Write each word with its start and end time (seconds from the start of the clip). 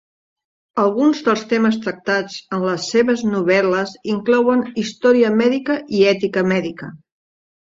Alguns 0.83 1.19
dels 1.25 1.43
temes 1.51 1.77
tractats 1.83 2.37
en 2.57 2.65
les 2.69 2.87
seves 2.93 3.21
novel·les 3.35 3.93
inclouen 4.15 4.65
història 4.85 5.31
mèdica 5.45 5.77
i 6.01 6.03
ètica 6.15 6.45
mèdica. 6.55 6.91